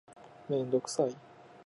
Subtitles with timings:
[0.49, 1.15] メンドクサイ